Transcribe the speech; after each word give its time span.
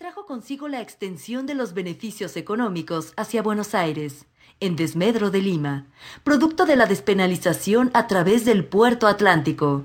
Trajo 0.00 0.24
consigo 0.24 0.66
la 0.66 0.80
extensión 0.80 1.44
de 1.44 1.54
los 1.54 1.74
beneficios 1.74 2.34
económicos 2.38 3.12
hacia 3.18 3.42
Buenos 3.42 3.74
Aires 3.74 4.24
en 4.58 4.74
desmedro 4.74 5.30
de 5.30 5.42
Lima, 5.42 5.88
producto 6.24 6.64
de 6.64 6.74
la 6.74 6.86
despenalización 6.86 7.90
a 7.92 8.06
través 8.06 8.46
del 8.46 8.64
puerto 8.64 9.06
atlántico. 9.08 9.84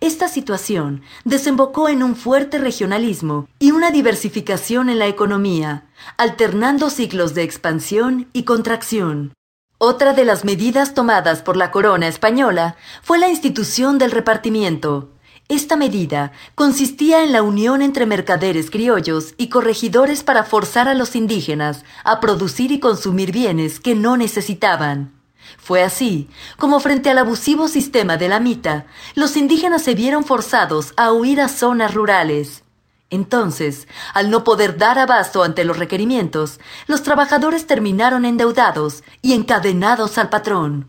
Esta 0.00 0.28
situación 0.28 1.02
desembocó 1.26 1.90
en 1.90 2.02
un 2.02 2.16
fuerte 2.16 2.56
regionalismo 2.56 3.46
y 3.58 3.72
una 3.72 3.90
diversificación 3.90 4.88
en 4.88 4.98
la 4.98 5.06
economía, 5.06 5.86
alternando 6.16 6.88
ciclos 6.88 7.34
de 7.34 7.42
expansión 7.42 8.30
y 8.32 8.44
contracción. 8.44 9.34
Otra 9.76 10.14
de 10.14 10.24
las 10.24 10.46
medidas 10.46 10.94
tomadas 10.94 11.42
por 11.42 11.58
la 11.58 11.70
corona 11.70 12.08
española 12.08 12.76
fue 13.02 13.18
la 13.18 13.28
institución 13.28 13.98
del 13.98 14.12
repartimiento, 14.12 15.10
esta 15.54 15.76
medida 15.76 16.32
consistía 16.54 17.22
en 17.22 17.32
la 17.32 17.42
unión 17.42 17.82
entre 17.82 18.06
mercaderes 18.06 18.70
criollos 18.70 19.34
y 19.36 19.48
corregidores 19.48 20.22
para 20.22 20.44
forzar 20.44 20.88
a 20.88 20.94
los 20.94 21.14
indígenas 21.14 21.84
a 22.04 22.20
producir 22.20 22.72
y 22.72 22.80
consumir 22.80 23.32
bienes 23.32 23.78
que 23.78 23.94
no 23.94 24.16
necesitaban. 24.16 25.12
Fue 25.58 25.82
así 25.82 26.30
como 26.56 26.80
frente 26.80 27.10
al 27.10 27.18
abusivo 27.18 27.68
sistema 27.68 28.16
de 28.16 28.28
la 28.28 28.40
mita, 28.40 28.86
los 29.14 29.36
indígenas 29.36 29.82
se 29.82 29.94
vieron 29.94 30.24
forzados 30.24 30.94
a 30.96 31.12
huir 31.12 31.40
a 31.40 31.48
zonas 31.48 31.92
rurales. 31.92 32.62
Entonces, 33.10 33.88
al 34.14 34.30
no 34.30 34.44
poder 34.44 34.78
dar 34.78 34.98
abasto 34.98 35.42
ante 35.42 35.64
los 35.64 35.78
requerimientos, 35.78 36.60
los 36.86 37.02
trabajadores 37.02 37.66
terminaron 37.66 38.24
endeudados 38.24 39.04
y 39.20 39.34
encadenados 39.34 40.16
al 40.16 40.30
patrón. 40.30 40.88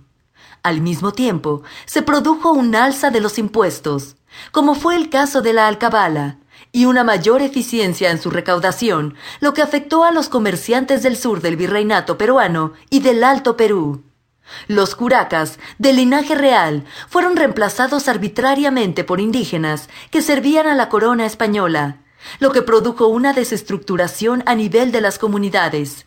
Al 0.64 0.80
mismo 0.80 1.11
tiempo, 1.11 1.64
se 1.86 2.02
produjo 2.02 2.53
un 2.53 2.73
alza 2.73 3.09
de 3.09 3.19
los 3.19 3.38
impuestos, 3.38 4.16
como 4.52 4.76
fue 4.76 4.95
el 4.95 5.09
caso 5.09 5.42
de 5.42 5.53
la 5.53 5.67
alcabala, 5.67 6.38
y 6.72 6.86
una 6.86 7.03
mayor 7.03 7.42
eficiencia 7.42 8.09
en 8.12 8.20
su 8.20 8.31
recaudación, 8.31 9.16
lo 9.40 9.53
que 9.53 9.62
afectó 9.62 10.03
a 10.03 10.12
los 10.12 10.30
comerciantes 10.30 11.03
del 11.03 11.17
sur 11.17 11.42
del 11.42 11.56
virreinato 11.56 12.17
peruano 12.17 12.73
y 12.90 13.00
del 13.02 13.23
Alto 13.23 13.56
Perú. 13.56 14.03
Los 14.67 14.95
curacas, 14.95 15.59
de 15.78 15.94
linaje 15.94 16.36
real, 16.36 16.86
fueron 17.08 17.36
reemplazados 17.36 18.08
arbitrariamente 18.08 19.03
por 19.03 19.20
indígenas 19.20 19.90
que 20.12 20.22
servían 20.22 20.68
a 20.68 20.75
la 20.75 20.90
corona 20.90 21.25
española, 21.25 22.02
lo 22.40 22.52
que 22.52 22.62
produjo 22.62 23.08
una 23.08 23.34
desestructuración 23.34 24.44
a 24.45 24.56
nivel 24.56 24.92
de 24.92 25.02
las 25.02 25.20
comunidades. 25.20 26.06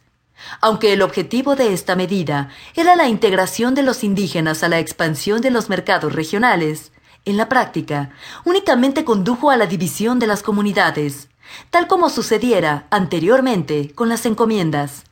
Aunque 0.61 0.93
el 0.93 1.03
objetivo 1.03 1.57
de 1.57 1.73
esta 1.73 1.97
medida 1.97 2.51
era 2.75 2.95
la 2.95 3.09
integración 3.09 3.75
de 3.75 3.83
los 3.83 4.05
indígenas 4.05 4.63
a 4.63 4.69
la 4.69 4.79
expansión 4.79 5.41
de 5.41 5.51
los 5.51 5.69
mercados 5.69 6.13
regionales, 6.13 6.93
en 7.27 7.37
la 7.37 7.49
práctica, 7.49 8.11
únicamente 8.45 9.05
condujo 9.05 9.51
a 9.51 9.57
la 9.57 9.67
división 9.67 10.19
de 10.19 10.29
las 10.29 10.43
comunidades, 10.43 11.29
tal 11.71 11.89
como 11.89 12.09
sucediera 12.09 12.87
anteriormente 12.91 13.93
con 13.95 14.09
las 14.09 14.25
encomiendas. 14.27 15.05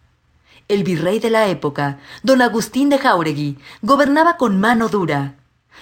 El 0.68 0.84
virrey 0.84 1.18
de 1.18 1.28
la 1.28 1.48
época, 1.48 1.98
don 2.22 2.40
Agustín 2.40 2.88
de 2.88 2.98
Jauregui, 2.98 3.58
gobernaba 3.82 4.36
con 4.36 4.58
mano 4.58 4.88
dura. 4.88 5.34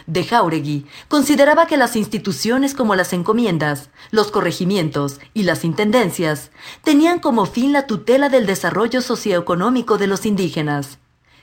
De 0.06 0.24
Jauregui 0.24 0.86
consideraba 1.08 1.66
que 1.66 1.76
las 1.76 1.96
instituciones 1.96 2.74
como 2.74 2.96
las 2.96 3.12
encomiendas, 3.12 3.90
los 4.10 4.30
corregimientos 4.32 5.20
y 5.34 5.42
las 5.42 5.64
intendencias 5.64 6.50
tenían 6.82 7.20
como 7.20 7.44
fin 7.44 7.72
la 7.72 7.86
tutela 7.86 8.30
del 8.30 8.46
desarrollo 8.46 9.02
socioeconómico 9.02 9.98
de 9.98 10.06
los 10.06 10.24
indígenas, 10.24 10.98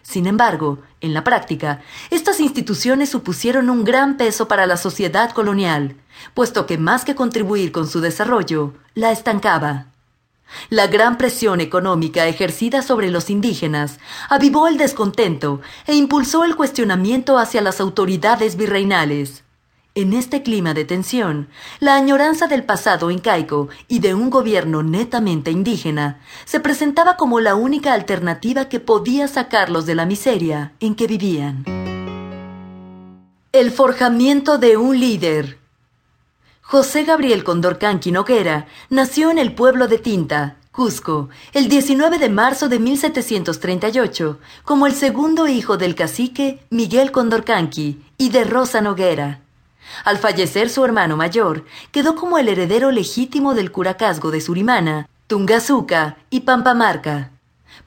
sin 0.09 0.25
embargo, 0.25 0.79
en 1.01 1.13
la 1.13 1.23
práctica, 1.23 1.81
estas 2.09 2.39
instituciones 2.39 3.09
supusieron 3.09 3.69
un 3.69 3.83
gran 3.83 4.17
peso 4.17 4.47
para 4.47 4.65
la 4.65 4.75
sociedad 4.75 5.29
colonial, 5.33 5.97
puesto 6.33 6.65
que 6.65 6.79
más 6.79 7.05
que 7.05 7.13
contribuir 7.13 7.71
con 7.71 7.87
su 7.87 8.01
desarrollo, 8.01 8.73
la 8.95 9.11
estancaba. 9.11 9.85
La 10.71 10.87
gran 10.87 11.19
presión 11.19 11.61
económica 11.61 12.25
ejercida 12.25 12.81
sobre 12.81 13.11
los 13.11 13.29
indígenas 13.29 13.99
avivó 14.29 14.67
el 14.67 14.79
descontento 14.79 15.61
e 15.85 15.93
impulsó 15.93 16.43
el 16.43 16.55
cuestionamiento 16.55 17.37
hacia 17.37 17.61
las 17.61 17.79
autoridades 17.79 18.55
virreinales. 18.55 19.43
En 19.99 20.13
este 20.13 20.43
clima 20.43 20.73
de 20.73 20.85
tensión, 20.85 21.49
la 21.81 21.95
añoranza 21.95 22.47
del 22.47 22.63
pasado 22.63 23.11
incaico 23.11 23.67
y 23.89 23.99
de 23.99 24.13
un 24.13 24.29
gobierno 24.29 24.81
netamente 24.81 25.51
indígena 25.51 26.21
se 26.45 26.61
presentaba 26.61 27.17
como 27.17 27.41
la 27.41 27.55
única 27.55 27.91
alternativa 27.91 28.69
que 28.69 28.79
podía 28.79 29.27
sacarlos 29.27 29.85
de 29.85 29.95
la 29.95 30.05
miseria 30.05 30.71
en 30.79 30.95
que 30.95 31.05
vivían. 31.05 31.65
El 33.51 33.71
forjamiento 33.71 34.57
de 34.57 34.77
un 34.77 34.97
líder. 34.97 35.57
José 36.61 37.03
Gabriel 37.03 37.43
Condorcanqui 37.43 38.13
Noguera 38.13 38.67
nació 38.89 39.31
en 39.31 39.37
el 39.37 39.53
pueblo 39.53 39.89
de 39.89 39.97
Tinta, 39.97 40.55
Cusco, 40.71 41.27
el 41.51 41.67
19 41.67 42.19
de 42.19 42.29
marzo 42.29 42.69
de 42.69 42.79
1738, 42.79 44.39
como 44.63 44.87
el 44.87 44.93
segundo 44.93 45.49
hijo 45.49 45.75
del 45.75 45.93
cacique 45.95 46.63
Miguel 46.69 47.11
Condorcanqui 47.11 48.01
y 48.17 48.29
de 48.29 48.45
Rosa 48.45 48.79
Noguera. 48.79 49.41
Al 50.05 50.17
fallecer 50.17 50.69
su 50.69 50.83
hermano 50.85 51.17
mayor, 51.17 51.65
quedó 51.91 52.15
como 52.15 52.37
el 52.37 52.47
heredero 52.47 52.91
legítimo 52.91 53.53
del 53.53 53.71
curacazgo 53.71 54.31
de 54.31 54.41
Surimana, 54.41 55.09
Tungazuca 55.27 56.17
y 56.29 56.41
Pampamarca. 56.41 57.31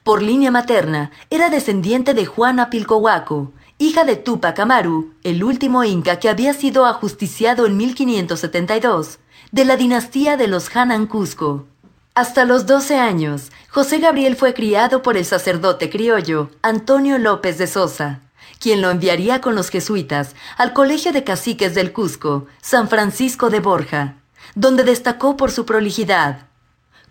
Por 0.03 0.21
línea 0.21 0.51
materna, 0.51 1.11
era 1.29 1.49
descendiente 1.49 2.13
de 2.13 2.25
Juana 2.25 2.69
Pilcohuaco, 2.69 3.51
hija 3.77 4.03
de 4.03 4.15
Tupac 4.15 4.59
Amaru, 4.59 5.13
el 5.23 5.43
último 5.43 5.83
inca 5.83 6.19
que 6.19 6.29
había 6.29 6.53
sido 6.53 6.85
ajusticiado 6.85 7.65
en 7.65 7.77
1572, 7.77 9.19
de 9.51 9.65
la 9.65 9.77
dinastía 9.77 10.37
de 10.37 10.47
los 10.47 10.75
Hanan 10.75 11.07
Cusco. 11.07 11.67
Hasta 12.15 12.45
los 12.45 12.65
12 12.65 12.97
años, 12.97 13.51
José 13.69 13.99
Gabriel 13.99 14.35
fue 14.35 14.53
criado 14.53 15.01
por 15.01 15.17
el 15.17 15.25
sacerdote 15.25 15.89
criollo 15.89 16.49
Antonio 16.61 17.17
López 17.17 17.57
de 17.57 17.67
Sosa 17.67 18.21
quien 18.63 18.81
lo 18.81 18.91
enviaría 18.91 19.41
con 19.41 19.55
los 19.55 19.69
jesuitas 19.69 20.37
al 20.57 20.71
Colegio 20.71 21.11
de 21.11 21.25
Caciques 21.25 21.75
del 21.75 21.91
Cusco, 21.91 22.47
San 22.61 22.87
Francisco 22.87 23.49
de 23.49 23.59
Borja, 23.59 24.15
donde 24.55 24.85
destacó 24.85 25.35
por 25.35 25.51
su 25.51 25.65
prolijidad. 25.65 26.47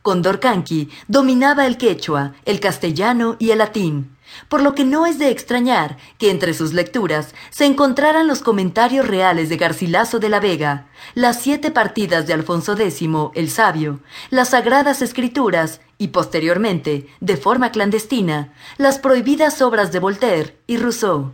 Condorcanqui 0.00 0.88
dominaba 1.08 1.66
el 1.66 1.76
quechua, 1.76 2.32
el 2.46 2.58
castellano 2.58 3.36
y 3.38 3.50
el 3.50 3.58
latín, 3.58 4.16
por 4.48 4.62
lo 4.62 4.74
que 4.74 4.84
no 4.84 5.04
es 5.04 5.18
de 5.18 5.28
extrañar 5.28 5.98
que 6.16 6.30
entre 6.30 6.54
sus 6.54 6.72
lecturas 6.72 7.34
se 7.50 7.66
encontraran 7.66 8.26
los 8.26 8.40
comentarios 8.40 9.06
reales 9.06 9.50
de 9.50 9.58
Garcilaso 9.58 10.20
de 10.20 10.30
la 10.30 10.40
Vega, 10.40 10.86
las 11.12 11.42
siete 11.42 11.70
partidas 11.70 12.26
de 12.26 12.32
Alfonso 12.32 12.72
X 12.78 13.02
el 13.34 13.50
Sabio, 13.50 14.00
las 14.30 14.48
sagradas 14.48 15.02
escrituras 15.02 15.82
y 15.98 16.08
posteriormente, 16.08 17.08
de 17.20 17.36
forma 17.36 17.72
clandestina, 17.72 18.54
las 18.78 18.98
prohibidas 18.98 19.60
obras 19.60 19.92
de 19.92 19.98
Voltaire 19.98 20.56
y 20.66 20.78
Rousseau. 20.78 21.32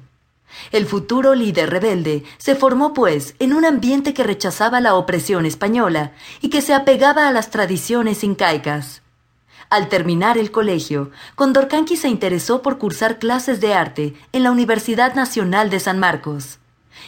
El 0.72 0.86
futuro 0.86 1.34
líder 1.34 1.70
rebelde 1.70 2.24
se 2.38 2.54
formó, 2.54 2.92
pues, 2.92 3.34
en 3.38 3.52
un 3.52 3.64
ambiente 3.64 4.14
que 4.14 4.24
rechazaba 4.24 4.80
la 4.80 4.94
opresión 4.94 5.46
española 5.46 6.12
y 6.40 6.50
que 6.50 6.62
se 6.62 6.74
apegaba 6.74 7.28
a 7.28 7.32
las 7.32 7.50
tradiciones 7.50 8.24
incaicas. 8.24 9.02
Al 9.70 9.88
terminar 9.88 10.38
el 10.38 10.50
colegio, 10.50 11.10
Condorcanqui 11.34 11.96
se 11.96 12.08
interesó 12.08 12.62
por 12.62 12.78
cursar 12.78 13.18
clases 13.18 13.60
de 13.60 13.74
arte 13.74 14.14
en 14.32 14.42
la 14.42 14.50
Universidad 14.50 15.14
Nacional 15.14 15.68
de 15.68 15.78
San 15.78 15.98
Marcos. 15.98 16.58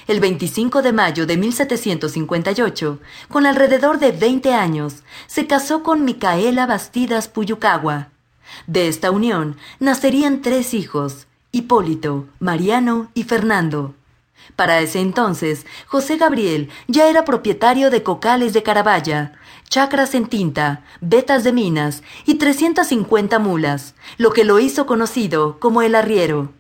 El 0.07 0.21
25 0.21 0.83
de 0.83 0.93
mayo 0.93 1.27
de 1.27 1.37
1758, 1.37 3.01
con 3.29 3.47
alrededor 3.47 3.99
de 3.99 4.13
20 4.13 4.53
años, 4.53 5.03
se 5.27 5.47
casó 5.47 5.83
con 5.83 6.05
Micaela 6.05 6.67
Bastidas 6.67 7.29
Puyucagua. 7.29 8.09
De 8.67 8.89
esta 8.89 9.11
unión 9.11 9.57
nacerían 9.79 10.43
tres 10.43 10.75
hijos, 10.75 11.29
Hipólito, 11.53 12.29
Mariano 12.39 13.11
y 13.13 13.25
Fernando. 13.25 13.95
Para 14.55 14.79
ese 14.81 15.01
entonces, 15.01 15.67
José 15.87 16.17
Gabriel 16.17 16.69
ya 16.87 17.09
era 17.09 17.25
propietario 17.25 17.91
de 17.91 18.05
cocales 18.05 18.53
de 18.53 18.63
Carabaya, 18.63 19.33
chacras 19.69 20.15
en 20.15 20.27
tinta, 20.27 20.85
vetas 21.01 21.43
de 21.43 21.53
minas 21.53 22.05
y 22.25 22.37
350 22.37 23.41
mulas, 23.41 23.97
lo 24.17 24.33
que 24.33 24.45
lo 24.45 24.61
hizo 24.61 24.87
conocido 24.87 25.59
como 25.59 25.83
el 25.83 25.97
arriero. 25.97 26.53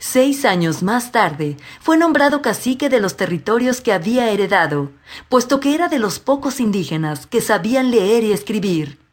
Seis 0.00 0.44
años 0.44 0.82
más 0.82 1.12
tarde, 1.12 1.56
fue 1.80 1.96
nombrado 1.96 2.42
cacique 2.42 2.88
de 2.88 2.98
los 2.98 3.16
territorios 3.16 3.80
que 3.80 3.92
había 3.92 4.30
heredado, 4.30 4.90
puesto 5.28 5.60
que 5.60 5.76
era 5.76 5.88
de 5.88 6.00
los 6.00 6.18
pocos 6.18 6.58
indígenas 6.58 7.26
que 7.26 7.40
sabían 7.40 7.92
leer 7.92 8.24
y 8.24 8.32
escribir. 8.32 9.03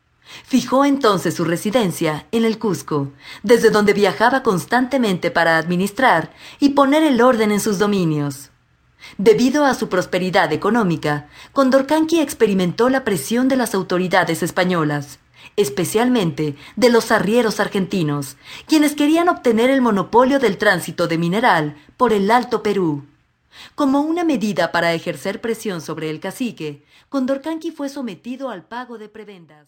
Fijó 0.43 0.85
entonces 0.85 1.33
su 1.33 1.43
residencia 1.45 2.27
en 2.31 2.45
el 2.45 2.59
Cusco, 2.59 3.11
desde 3.43 3.69
donde 3.69 3.93
viajaba 3.93 4.43
constantemente 4.43 5.31
para 5.31 5.57
administrar 5.57 6.33
y 6.59 6.69
poner 6.69 7.03
el 7.03 7.21
orden 7.21 7.51
en 7.51 7.59
sus 7.59 7.79
dominios. 7.79 8.51
Debido 9.17 9.65
a 9.65 9.73
su 9.73 9.89
prosperidad 9.89 10.53
económica, 10.53 11.27
Condorcanqui 11.53 12.19
experimentó 12.19 12.89
la 12.89 13.03
presión 13.03 13.47
de 13.47 13.55
las 13.55 13.73
autoridades 13.73 14.43
españolas, 14.43 15.19
especialmente 15.57 16.55
de 16.75 16.89
los 16.89 17.11
arrieros 17.11 17.59
argentinos, 17.59 18.37
quienes 18.67 18.95
querían 18.95 19.27
obtener 19.29 19.69
el 19.69 19.81
monopolio 19.81 20.39
del 20.39 20.57
tránsito 20.57 21.07
de 21.07 21.17
mineral 21.17 21.75
por 21.97 22.13
el 22.13 22.29
Alto 22.31 22.63
Perú. 22.63 23.05
Como 23.75 24.01
una 24.01 24.23
medida 24.23 24.71
para 24.71 24.93
ejercer 24.93 25.41
presión 25.41 25.81
sobre 25.81 26.09
el 26.09 26.19
cacique, 26.19 26.85
Condorcanqui 27.09 27.71
fue 27.71 27.89
sometido 27.89 28.49
al 28.49 28.63
pago 28.63 28.97
de 28.97 29.09
prebendas. 29.09 29.67